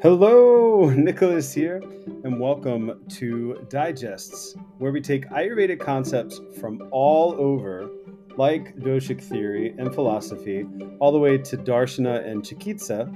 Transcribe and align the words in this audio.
Hello, 0.00 0.90
Nicholas 0.96 1.52
here, 1.52 1.82
and 2.22 2.38
welcome 2.38 3.04
to 3.08 3.66
Digests, 3.68 4.54
where 4.78 4.92
we 4.92 5.00
take 5.00 5.28
Ayurvedic 5.30 5.80
concepts 5.80 6.40
from 6.60 6.86
all 6.92 7.34
over, 7.36 7.90
like 8.36 8.76
doshic 8.76 9.20
theory 9.20 9.74
and 9.76 9.92
philosophy, 9.92 10.64
all 11.00 11.10
the 11.10 11.18
way 11.18 11.36
to 11.36 11.56
darshana 11.56 12.24
and 12.24 12.44
chikitsa, 12.44 13.08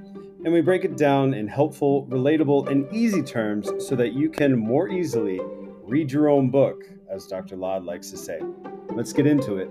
and 0.44 0.52
we 0.52 0.60
break 0.60 0.84
it 0.84 0.96
down 0.96 1.34
in 1.34 1.46
helpful, 1.46 2.04
relatable, 2.08 2.68
and 2.68 2.92
easy 2.92 3.22
terms 3.22 3.70
so 3.78 3.94
that 3.94 4.14
you 4.14 4.28
can 4.28 4.58
more 4.58 4.88
easily 4.88 5.40
read 5.84 6.10
your 6.10 6.28
own 6.28 6.50
book, 6.50 6.82
as 7.08 7.28
Dr. 7.28 7.54
Lad 7.54 7.84
likes 7.84 8.10
to 8.10 8.16
say. 8.16 8.40
Let's 8.90 9.12
get 9.12 9.28
into 9.28 9.58
it. 9.58 9.70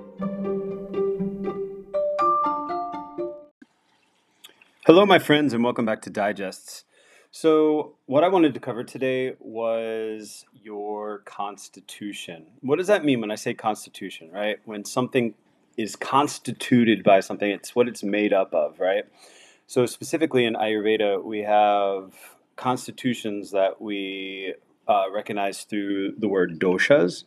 Hello, 4.85 5.05
my 5.05 5.19
friends, 5.19 5.51
and 5.53 5.61
welcome 5.61 5.85
back 5.85 6.01
to 6.03 6.09
Digests. 6.09 6.85
So, 7.33 7.95
what 8.07 8.25
I 8.25 8.27
wanted 8.27 8.53
to 8.55 8.59
cover 8.59 8.83
today 8.83 9.35
was 9.39 10.45
your 10.53 11.19
constitution. 11.19 12.45
What 12.59 12.77
does 12.77 12.87
that 12.87 13.05
mean 13.05 13.21
when 13.21 13.31
I 13.31 13.35
say 13.35 13.53
constitution, 13.53 14.29
right? 14.31 14.59
When 14.65 14.83
something 14.83 15.33
is 15.77 15.95
constituted 15.95 17.05
by 17.05 17.21
something, 17.21 17.49
it's 17.49 17.73
what 17.73 17.87
it's 17.87 18.03
made 18.03 18.33
up 18.33 18.53
of, 18.53 18.81
right? 18.81 19.05
So, 19.65 19.85
specifically 19.85 20.43
in 20.43 20.55
Ayurveda, 20.55 21.23
we 21.23 21.39
have 21.43 22.11
constitutions 22.57 23.51
that 23.51 23.81
we 23.81 24.53
uh, 24.89 25.05
recognize 25.09 25.63
through 25.63 26.15
the 26.17 26.27
word 26.27 26.59
doshas. 26.59 27.23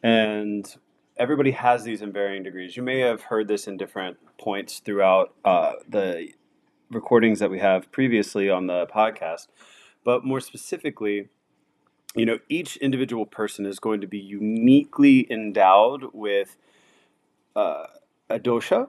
And 0.00 0.72
everybody 1.16 1.50
has 1.50 1.82
these 1.82 2.02
in 2.02 2.12
varying 2.12 2.44
degrees. 2.44 2.76
You 2.76 2.84
may 2.84 3.00
have 3.00 3.22
heard 3.22 3.48
this 3.48 3.66
in 3.66 3.76
different 3.76 4.16
points 4.38 4.78
throughout 4.78 5.34
uh, 5.44 5.72
the 5.88 6.30
recordings 6.90 7.38
that 7.38 7.50
we 7.50 7.58
have 7.58 7.90
previously 7.92 8.50
on 8.50 8.66
the 8.66 8.86
podcast. 8.86 9.48
But 10.04 10.24
more 10.24 10.40
specifically, 10.40 11.28
you 12.14 12.26
know, 12.26 12.38
each 12.48 12.76
individual 12.78 13.26
person 13.26 13.66
is 13.66 13.78
going 13.78 14.00
to 14.00 14.06
be 14.06 14.18
uniquely 14.18 15.30
endowed 15.30 16.06
with 16.12 16.56
uh, 17.54 17.86
a 18.28 18.38
dosha 18.38 18.88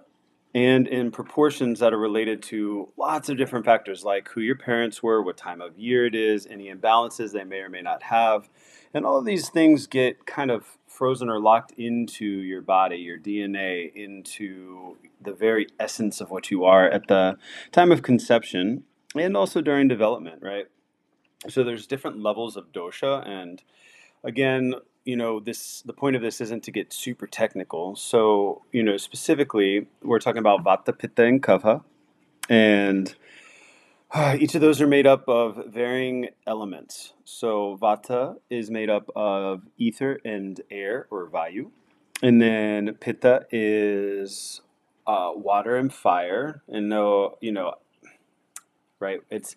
and 0.53 0.87
in 0.87 1.11
proportions 1.11 1.79
that 1.79 1.93
are 1.93 1.97
related 1.97 2.41
to 2.43 2.89
lots 2.97 3.29
of 3.29 3.37
different 3.37 3.65
factors 3.65 4.03
like 4.03 4.27
who 4.29 4.41
your 4.41 4.57
parents 4.57 5.01
were, 5.01 5.21
what 5.21 5.37
time 5.37 5.61
of 5.61 5.77
year 5.77 6.05
it 6.05 6.15
is, 6.15 6.45
any 6.47 6.73
imbalances 6.73 7.31
they 7.31 7.43
may 7.43 7.59
or 7.59 7.69
may 7.69 7.81
not 7.81 8.03
have. 8.03 8.49
And 8.93 9.05
all 9.05 9.17
of 9.17 9.25
these 9.25 9.49
things 9.49 9.87
get 9.87 10.25
kind 10.25 10.51
of 10.51 10.77
frozen 10.87 11.29
or 11.29 11.39
locked 11.39 11.71
into 11.77 12.25
your 12.25 12.61
body, 12.61 12.97
your 12.97 13.17
DNA, 13.17 13.93
into 13.95 14.97
the 15.21 15.33
very 15.33 15.67
essence 15.79 16.19
of 16.19 16.29
what 16.29 16.51
you 16.51 16.65
are 16.65 16.89
at 16.89 17.07
the 17.07 17.37
time 17.71 17.91
of 17.91 18.01
conception 18.01 18.83
and 19.15 19.37
also 19.37 19.61
during 19.61 19.87
development, 19.87 20.41
right? 20.41 20.67
So 21.47 21.63
there's 21.63 21.87
different 21.87 22.19
levels 22.19 22.57
of 22.57 22.71
dosha 22.73 23.25
and 23.25 23.63
again, 24.23 24.75
you 25.05 25.15
know, 25.15 25.39
this 25.39 25.81
the 25.81 25.93
point 25.93 26.15
of 26.15 26.21
this 26.21 26.41
isn't 26.41 26.63
to 26.63 26.71
get 26.71 26.93
super 26.93 27.27
technical. 27.27 27.95
So, 27.95 28.63
you 28.71 28.83
know, 28.83 28.97
specifically, 28.97 29.87
we're 30.03 30.19
talking 30.19 30.39
about 30.39 30.63
vata, 30.63 30.97
pitta, 30.97 31.23
and 31.23 31.41
kapha, 31.41 31.83
and 32.49 33.15
each 34.37 34.55
of 34.55 34.61
those 34.61 34.81
are 34.81 34.87
made 34.87 35.07
up 35.07 35.27
of 35.27 35.65
varying 35.67 36.29
elements. 36.45 37.13
So, 37.25 37.77
vata 37.81 38.35
is 38.49 38.69
made 38.69 38.89
up 38.89 39.09
of 39.15 39.63
ether 39.77 40.19
and 40.23 40.61
air, 40.69 41.07
or 41.09 41.29
vayu, 41.29 41.71
and 42.21 42.41
then 42.41 42.95
pitta 42.99 43.47
is 43.51 44.61
uh, 45.07 45.31
water 45.33 45.75
and 45.77 45.91
fire. 45.91 46.61
And 46.67 46.89
no, 46.89 47.37
you 47.41 47.51
know, 47.51 47.73
right? 48.99 49.21
It's 49.31 49.55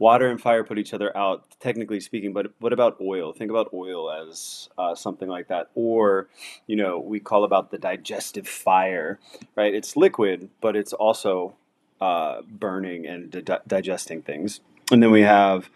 water 0.00 0.28
and 0.28 0.40
fire 0.40 0.64
put 0.64 0.78
each 0.78 0.92
other 0.92 1.16
out, 1.16 1.44
technically 1.60 2.00
speaking. 2.00 2.32
But 2.32 2.52
what 2.58 2.72
about 2.72 2.96
oil? 3.00 3.32
Think 3.32 3.50
about 3.50 3.72
oil 3.72 4.10
as 4.10 4.68
uh, 4.76 4.96
something 4.96 5.28
like 5.28 5.48
that. 5.48 5.70
Or, 5.76 6.26
you 6.66 6.74
know, 6.74 6.98
we 6.98 7.20
call 7.20 7.44
about 7.44 7.70
the 7.70 7.78
digestive 7.78 8.48
fire, 8.48 9.20
right? 9.54 9.72
It's 9.72 9.96
liquid, 9.96 10.48
but 10.60 10.74
it's 10.74 10.94
also 10.94 11.54
uh, 12.00 12.40
burning 12.48 13.06
and 13.06 13.30
di- 13.44 13.58
digesting 13.68 14.22
things. 14.22 14.60
And 14.90 15.02
then 15.02 15.10
we 15.10 15.22
have 15.22 15.70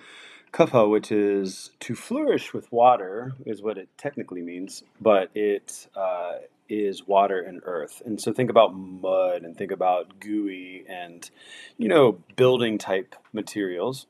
kapha, 0.53 0.91
which 0.91 1.13
is 1.13 1.71
to 1.81 1.95
flourish 1.95 2.55
with 2.55 2.73
water, 2.73 3.35
is 3.45 3.61
what 3.61 3.77
it 3.77 3.89
technically 3.99 4.41
means, 4.41 4.83
but 5.01 5.29
it 5.35 5.87
uh, 5.95 6.39
is 6.69 7.07
water 7.07 7.41
and 7.41 7.61
earth. 7.65 8.01
And 8.07 8.19
so 8.21 8.33
think 8.33 8.49
about 8.49 8.75
mud 8.75 9.43
and 9.43 9.55
think 9.55 9.71
about 9.71 10.19
gooey 10.19 10.85
and, 10.89 11.29
you 11.77 11.89
know, 11.89 12.19
building 12.37 12.79
type 12.79 13.15
materials. 13.33 14.07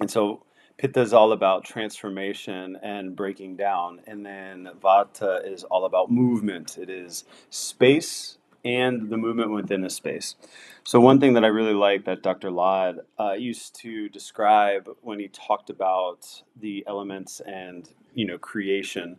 And 0.00 0.10
so 0.10 0.42
Pitta 0.78 1.00
is 1.00 1.14
all 1.14 1.32
about 1.32 1.64
transformation 1.64 2.76
and 2.82 3.16
breaking 3.16 3.56
down. 3.56 4.00
And 4.06 4.24
then 4.26 4.68
Vata 4.80 5.46
is 5.50 5.64
all 5.64 5.86
about 5.86 6.10
movement. 6.10 6.76
It 6.78 6.90
is 6.90 7.24
space 7.48 8.36
and 8.64 9.10
the 9.10 9.16
movement 9.16 9.52
within 9.52 9.84
a 9.84 9.90
space. 9.90 10.34
So, 10.82 11.00
one 11.00 11.20
thing 11.20 11.34
that 11.34 11.44
I 11.44 11.48
really 11.48 11.72
like 11.72 12.04
that 12.04 12.22
Dr. 12.22 12.50
Lad 12.50 12.98
uh, 13.18 13.32
used 13.32 13.76
to 13.76 14.08
describe 14.08 14.88
when 15.02 15.20
he 15.20 15.28
talked 15.28 15.70
about 15.70 16.42
the 16.60 16.84
elements 16.86 17.40
and 17.40 17.88
you 18.14 18.26
know 18.26 18.38
creation 18.38 19.18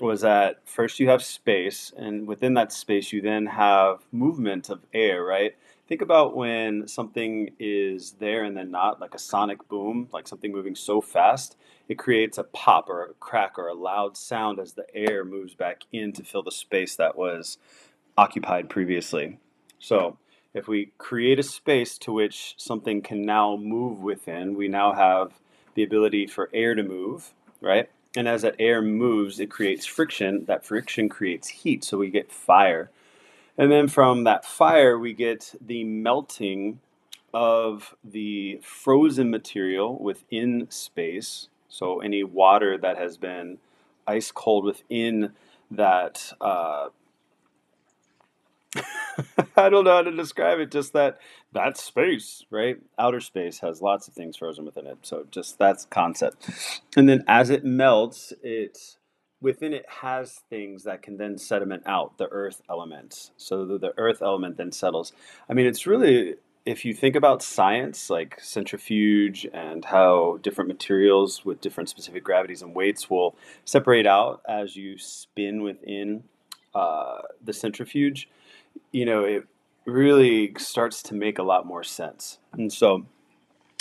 was 0.00 0.20
that 0.22 0.60
first 0.64 1.00
you 1.00 1.08
have 1.08 1.22
space, 1.22 1.92
and 1.96 2.26
within 2.26 2.54
that 2.54 2.72
space 2.72 3.12
you 3.12 3.20
then 3.20 3.46
have 3.46 4.00
movement 4.12 4.70
of 4.70 4.80
air, 4.92 5.24
right? 5.24 5.56
Think 5.88 6.02
about 6.02 6.36
when 6.36 6.86
something 6.86 7.50
is 7.58 8.12
there 8.12 8.44
and 8.44 8.56
then 8.56 8.70
not, 8.70 9.00
like 9.00 9.14
a 9.14 9.18
sonic 9.18 9.68
boom, 9.68 10.08
like 10.12 10.28
something 10.28 10.52
moving 10.52 10.74
so 10.74 11.00
fast, 11.00 11.56
it 11.88 11.98
creates 11.98 12.36
a 12.36 12.44
pop 12.44 12.90
or 12.90 13.04
a 13.04 13.14
crack 13.14 13.58
or 13.58 13.68
a 13.68 13.74
loud 13.74 14.16
sound 14.16 14.58
as 14.58 14.74
the 14.74 14.84
air 14.94 15.24
moves 15.24 15.54
back 15.54 15.82
in 15.92 16.12
to 16.12 16.22
fill 16.22 16.42
the 16.42 16.52
space 16.52 16.94
that 16.96 17.16
was 17.16 17.56
occupied 18.16 18.68
previously. 18.68 19.38
So, 19.78 20.18
if 20.54 20.66
we 20.66 20.92
create 20.98 21.38
a 21.38 21.42
space 21.42 21.98
to 21.98 22.12
which 22.12 22.54
something 22.58 23.00
can 23.00 23.22
now 23.22 23.56
move 23.56 24.00
within, 24.00 24.56
we 24.56 24.68
now 24.68 24.92
have 24.92 25.32
the 25.74 25.82
ability 25.82 26.26
for 26.26 26.50
air 26.52 26.74
to 26.74 26.82
move, 26.82 27.32
right? 27.60 27.88
And 28.18 28.26
as 28.26 28.42
that 28.42 28.56
air 28.58 28.82
moves, 28.82 29.38
it 29.38 29.48
creates 29.48 29.86
friction. 29.86 30.44
That 30.46 30.64
friction 30.64 31.08
creates 31.08 31.46
heat, 31.46 31.84
so 31.84 31.98
we 31.98 32.10
get 32.10 32.32
fire. 32.32 32.90
And 33.56 33.70
then 33.70 33.86
from 33.86 34.24
that 34.24 34.44
fire, 34.44 34.98
we 34.98 35.12
get 35.12 35.54
the 35.64 35.84
melting 35.84 36.80
of 37.32 37.94
the 38.02 38.58
frozen 38.60 39.30
material 39.30 39.96
within 40.02 40.66
space. 40.68 41.48
So 41.68 42.00
any 42.00 42.24
water 42.24 42.76
that 42.76 42.98
has 42.98 43.16
been 43.16 43.58
ice 44.04 44.32
cold 44.32 44.64
within 44.64 45.30
that. 45.70 46.32
Uh, 46.40 46.88
I 49.56 49.68
don't 49.68 49.84
know 49.84 49.96
how 49.96 50.02
to 50.02 50.10
describe 50.10 50.60
it. 50.60 50.70
Just 50.70 50.92
that 50.92 51.18
that 51.52 51.76
space, 51.76 52.44
right? 52.50 52.78
Outer 52.98 53.20
space 53.20 53.60
has 53.60 53.82
lots 53.82 54.08
of 54.08 54.14
things 54.14 54.36
frozen 54.36 54.64
within 54.64 54.86
it. 54.86 54.98
So 55.02 55.26
just 55.30 55.58
that's 55.58 55.86
concept. 55.86 56.50
And 56.96 57.08
then 57.08 57.24
as 57.26 57.50
it 57.50 57.64
melts, 57.64 58.32
it 58.42 58.96
within 59.40 59.72
it 59.72 59.86
has 59.88 60.40
things 60.50 60.84
that 60.84 61.02
can 61.02 61.16
then 61.16 61.38
sediment 61.38 61.82
out 61.86 62.18
the 62.18 62.28
earth 62.30 62.60
element 62.68 63.30
so 63.36 63.64
the, 63.64 63.78
the 63.78 63.92
earth 63.96 64.20
element 64.20 64.56
then 64.56 64.72
settles 64.72 65.12
i 65.48 65.54
mean 65.54 65.66
it's 65.66 65.86
really 65.86 66.34
if 66.66 66.84
you 66.84 66.92
think 66.92 67.14
about 67.16 67.42
science 67.42 68.10
like 68.10 68.38
centrifuge 68.40 69.46
and 69.52 69.84
how 69.84 70.38
different 70.42 70.68
materials 70.68 71.44
with 71.44 71.60
different 71.60 71.88
specific 71.88 72.24
gravities 72.24 72.62
and 72.62 72.74
weights 72.74 73.08
will 73.08 73.36
separate 73.64 74.06
out 74.06 74.42
as 74.48 74.76
you 74.76 74.98
spin 74.98 75.62
within 75.62 76.24
uh, 76.74 77.18
the 77.44 77.52
centrifuge 77.52 78.28
you 78.92 79.04
know 79.04 79.24
it 79.24 79.44
really 79.84 80.52
starts 80.58 81.02
to 81.02 81.14
make 81.14 81.38
a 81.38 81.42
lot 81.42 81.66
more 81.66 81.82
sense. 81.82 82.38
And 82.52 82.70
so 82.70 83.06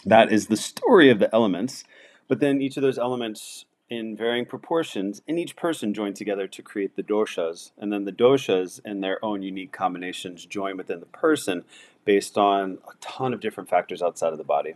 that 0.05 0.31
is 0.31 0.47
the 0.47 0.55
story 0.55 1.09
of 1.09 1.19
the 1.19 1.33
elements 1.35 1.83
but 2.27 2.39
then 2.39 2.61
each 2.61 2.77
of 2.77 2.83
those 2.83 2.97
elements 2.97 3.65
in 3.89 4.17
varying 4.17 4.45
proportions 4.45 5.21
in 5.27 5.37
each 5.37 5.55
person 5.55 5.93
join 5.93 6.13
together 6.13 6.47
to 6.47 6.61
create 6.61 6.95
the 6.95 7.03
doshas. 7.03 7.71
And 7.77 7.91
then 7.91 8.03
the 8.03 8.11
doshas 8.11 8.81
in 8.83 8.99
their 9.01 9.23
own 9.23 9.41
unique 9.41 9.71
combinations 9.71 10.45
join 10.45 10.75
within 10.75 10.99
the 10.99 11.05
person 11.05 11.63
based 12.03 12.37
on 12.37 12.79
a 12.87 12.93
ton 12.99 13.33
of 13.33 13.39
different 13.39 13.69
factors 13.69 14.01
outside 14.01 14.33
of 14.33 14.37
the 14.37 14.43
body. 14.43 14.73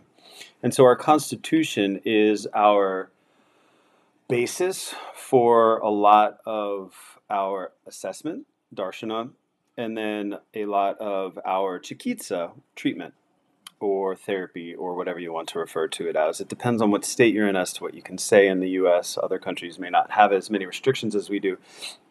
And 0.62 0.72
so 0.72 0.84
our 0.84 0.96
constitution 0.96 2.00
is 2.04 2.46
our 2.54 3.10
basis 4.28 4.94
for 5.14 5.78
a 5.78 5.90
lot 5.90 6.38
of 6.46 7.18
our 7.30 7.72
assessment 7.86 8.46
darshana 8.74 9.30
and 9.76 9.96
then 9.96 10.38
a 10.54 10.66
lot 10.66 10.98
of 10.98 11.38
our 11.44 11.78
chikitsa 11.80 12.52
treatment 12.76 13.14
or 13.80 14.14
therapy 14.14 14.74
or 14.74 14.94
whatever 14.94 15.18
you 15.18 15.32
want 15.32 15.48
to 15.48 15.58
refer 15.58 15.88
to 15.88 16.08
it 16.08 16.14
as. 16.14 16.40
It 16.40 16.48
depends 16.48 16.80
on 16.80 16.90
what 16.90 17.04
state 17.04 17.34
you're 17.34 17.48
in 17.48 17.56
as 17.56 17.72
to 17.74 17.82
what 17.82 17.94
you 17.94 18.02
can 18.02 18.16
say 18.16 18.46
in 18.46 18.60
the 18.60 18.70
US. 18.70 19.18
Other 19.20 19.38
countries 19.38 19.78
may 19.78 19.90
not 19.90 20.12
have 20.12 20.32
as 20.32 20.50
many 20.50 20.66
restrictions 20.66 21.16
as 21.16 21.28
we 21.28 21.40
do. 21.40 21.58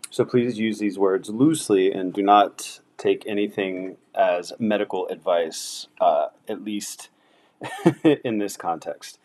So 0.10 0.25
please 0.25 0.60
use 0.60 0.80
these 0.80 1.00
words 1.00 1.30
loosely 1.30 1.92
and 1.92 2.13
do 2.13 2.22
not 2.22 2.81
take 2.98 3.25
anything 3.25 3.98
as 4.13 4.54
medical 4.60 5.08
advice, 5.08 5.88
uh, 6.00 6.28
at 6.48 6.63
least 6.63 7.10
in 8.04 8.38
this 8.38 8.58
context. 8.58 9.18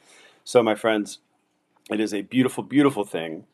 So, 0.45 0.63
my 0.63 0.77
friends, 0.77 1.19
it 1.91 2.01
is 2.01 2.13
a 2.13 2.23
beautiful, 2.23 2.65
beautiful 2.65 3.05
thing. 3.05 3.45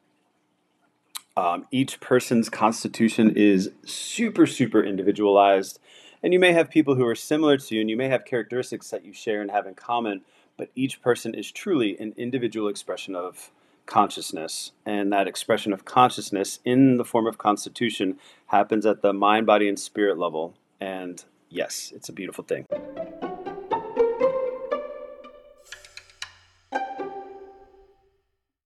Um, 1.37 1.67
each 1.71 2.01
person's 2.01 2.49
constitution 2.49 3.35
is 3.37 3.71
super, 3.85 4.47
super 4.47 4.83
individualized. 4.83 5.79
And 6.23 6.33
you 6.33 6.39
may 6.39 6.53
have 6.53 6.71
people 6.71 6.95
who 6.95 7.07
are 7.07 7.15
similar 7.15 7.57
to 7.57 7.75
you, 7.75 7.81
and 7.81 7.91
you 7.91 7.97
may 7.97 8.09
have 8.09 8.25
characteristics 8.25 8.91
that 8.91 9.05
you 9.05 9.13
share 9.13 9.41
and 9.41 9.51
have 9.51 9.67
in 9.67 9.75
common, 9.75 10.23
but 10.57 10.71
each 10.75 11.03
person 11.03 11.35
is 11.35 11.51
truly 11.51 11.99
an 11.99 12.15
individual 12.17 12.69
expression 12.69 13.17
of 13.17 13.51
consciousness. 13.87 14.73
And 14.87 15.13
that 15.13 15.27
expression 15.27 15.73
of 15.73 15.85
consciousness 15.85 16.61
in 16.65 16.97
the 16.97 17.05
form 17.05 17.27
of 17.27 17.39
constitution 17.39 18.19
happens 18.47 18.87
at 18.87 19.03
the 19.03 19.13
mind, 19.13 19.47
body, 19.47 19.69
and 19.69 19.79
spirit 19.79 20.19
level. 20.19 20.55
And 20.81 21.25
yes, 21.49 21.93
it's 21.95 22.09
a 22.09 22.13
beautiful 22.13 22.45
thing. 22.45 22.67